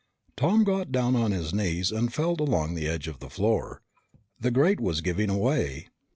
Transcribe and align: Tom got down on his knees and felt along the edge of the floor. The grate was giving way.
Tom 0.35 0.63
got 0.63 0.91
down 0.91 1.15
on 1.15 1.29
his 1.31 1.53
knees 1.53 1.91
and 1.91 2.11
felt 2.11 2.39
along 2.39 2.73
the 2.73 2.87
edge 2.87 3.07
of 3.07 3.19
the 3.19 3.29
floor. 3.29 3.83
The 4.39 4.49
grate 4.49 4.79
was 4.79 4.99
giving 5.01 5.37
way. 5.37 5.89